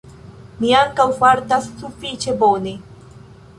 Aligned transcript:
Mi 0.63 0.71
ankaŭ 0.77 1.05
fartas 1.19 1.69
sufiĉe 1.83 2.37
bone 2.43 2.77